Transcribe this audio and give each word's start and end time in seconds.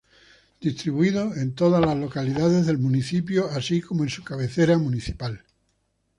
Distribuidos 0.61 1.37
en 1.37 1.53
todas 1.53 1.95
localidades 1.99 2.65
del 2.65 2.79
municipio 2.79 3.51
así 3.51 3.81
como 3.83 4.01
en 4.01 4.09
su 4.09 4.23
cabecera 4.23 4.75
municipal. 4.79 5.43